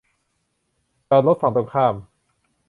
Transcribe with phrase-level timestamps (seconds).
[1.09, 1.93] จอดรถฝั่งตรงข้าม